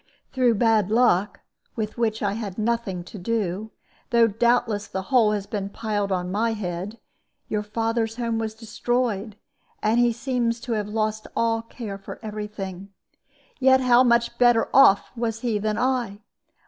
[0.33, 1.41] "Through bad luck,
[1.75, 3.69] with which I had nothing to do,
[4.09, 6.97] though doubtless the whole has been piled on my head,
[7.47, 9.35] your father's home was destroyed,
[9.83, 12.89] and he seems to have lost all care for every thing.
[13.59, 16.21] Yet how much better off was he than I!